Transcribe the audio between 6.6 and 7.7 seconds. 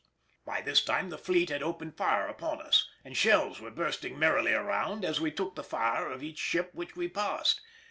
which we passed.